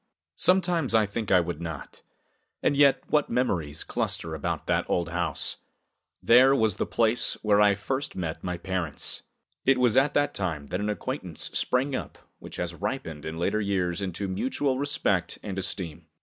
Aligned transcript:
Sometimes 0.37 0.95
I 0.95 1.05
think 1.05 1.29
I 1.29 1.39
would 1.39 1.61
not. 1.61 2.01
And 2.63 2.75
yet, 2.75 3.03
what 3.09 3.29
memories 3.29 3.83
cluster 3.83 4.33
about 4.33 4.65
that 4.65 4.89
old 4.89 5.09
house! 5.09 5.57
There 6.23 6.55
was 6.55 6.77
the 6.77 6.87
place 6.87 7.37
where 7.43 7.61
I 7.61 7.75
first 7.75 8.15
met 8.15 8.43
my 8.43 8.57
parents. 8.57 9.21
It 9.63 9.77
was 9.77 9.95
at 9.95 10.15
that 10.15 10.33
time 10.33 10.65
that 10.69 10.79
an 10.81 10.89
acquaintance 10.89 11.51
sprang 11.53 11.93
up 11.95 12.17
which 12.39 12.55
has 12.55 12.73
ripened 12.73 13.25
in 13.27 13.37
later 13.37 13.61
years 13.61 14.01
into 14.01 14.27
mutual 14.27 14.79
respect 14.79 15.37
and 15.43 15.59
esteem. 15.59 16.07